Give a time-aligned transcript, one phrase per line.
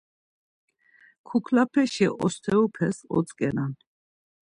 [1.27, 3.73] Kuklapeşi osterupes otzǩenan.